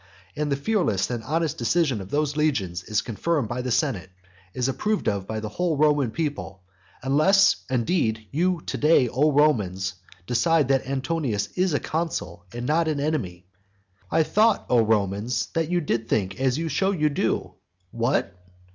And 0.35 0.51
the 0.51 0.55
fearless 0.55 1.11
and 1.11 1.23
honest 1.23 1.59
decision 1.59 2.01
of 2.01 2.09
those 2.09 2.35
legions 2.35 2.83
is 2.83 3.03
confirmed 3.03 3.47
by 3.47 3.61
the 3.61 3.69
senate, 3.69 4.09
is 4.51 4.67
approved 4.67 5.07
of 5.07 5.27
by 5.27 5.39
the 5.39 5.47
whole 5.49 5.77
Roman 5.77 6.09
people, 6.09 6.63
unless, 7.03 7.57
indeed, 7.69 8.25
you 8.31 8.61
to 8.65 8.77
day, 8.79 9.07
O 9.07 9.31
Romans, 9.31 9.93
decide 10.25 10.69
that 10.69 10.87
Antonius 10.89 11.49
is 11.55 11.75
a 11.75 11.79
consul 11.79 12.47
and 12.51 12.65
not 12.65 12.87
an 12.87 12.99
enemy. 12.99 13.45
I 14.09 14.23
thought, 14.23 14.65
O 14.71 14.81
Romans, 14.81 15.49
that 15.53 15.69
you 15.69 15.79
did 15.81 16.09
think 16.09 16.39
as 16.41 16.57
you 16.57 16.67
show 16.67 16.89
you 16.89 17.07
do. 17.09 17.53
What? 17.91 18.33